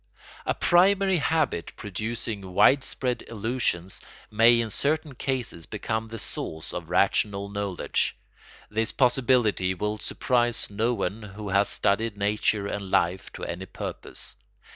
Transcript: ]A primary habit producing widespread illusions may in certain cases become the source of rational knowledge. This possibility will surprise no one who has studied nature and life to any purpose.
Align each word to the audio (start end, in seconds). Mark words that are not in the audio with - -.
]A 0.47 0.55
primary 0.55 1.17
habit 1.17 1.73
producing 1.75 2.55
widespread 2.55 3.23
illusions 3.27 4.01
may 4.31 4.59
in 4.59 4.71
certain 4.71 5.13
cases 5.13 5.67
become 5.67 6.07
the 6.07 6.17
source 6.17 6.73
of 6.73 6.89
rational 6.89 7.49
knowledge. 7.49 8.15
This 8.67 8.91
possibility 8.91 9.75
will 9.75 9.99
surprise 9.99 10.71
no 10.71 10.95
one 10.95 11.21
who 11.21 11.49
has 11.49 11.69
studied 11.69 12.17
nature 12.17 12.65
and 12.65 12.89
life 12.89 13.31
to 13.33 13.43
any 13.45 13.67
purpose. 13.67 14.35